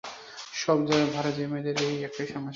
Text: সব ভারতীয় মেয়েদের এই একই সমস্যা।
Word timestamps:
সব 0.53 0.77
ভারতীয় 1.15 1.47
মেয়েদের 1.47 1.75
এই 1.87 1.95
একই 2.03 2.27
সমস্যা। 2.27 2.49